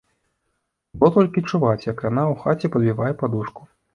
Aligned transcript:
Было 1.03 1.09
толькі 1.17 1.43
чуваць, 1.49 1.85
як 1.91 2.01
яна 2.09 2.23
ў 2.31 2.43
хаце 2.45 2.73
падбівае 2.77 3.13
падушку. 3.23 3.61